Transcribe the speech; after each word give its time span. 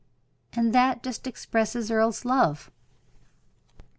"And 0.53 0.73
that 0.73 1.03
just 1.03 1.27
expresses 1.27 1.91
Earle's 1.91 2.25
love." 2.25 2.71